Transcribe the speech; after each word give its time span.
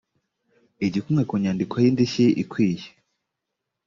igikumwe 0.85 1.21
ku 1.29 1.35
nyandiko 1.43 1.75
y 1.83 1.87
indishyi 1.89 2.25
ikwiye 2.43 2.87